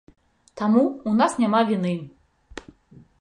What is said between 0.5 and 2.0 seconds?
Таму, у нас няма віны.